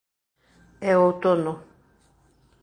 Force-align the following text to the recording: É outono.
É 0.89 0.91
outono. 1.05 1.53